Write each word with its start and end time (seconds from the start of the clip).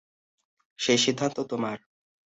সেই 0.79 0.97
সিদ্ধান্ত 0.97 1.37
তোমার। 1.43 1.77